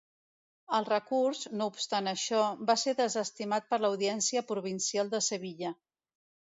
El 0.77 0.87
recurs, 0.87 1.41
no 1.59 1.67
obstant 1.73 2.11
això, 2.13 2.39
va 2.71 2.79
ser 2.85 2.97
desestimat 3.03 3.69
per 3.75 3.81
l'Audiència 3.85 4.47
Provincial 4.53 5.15
de 5.17 5.27
Sevilla. 5.33 5.79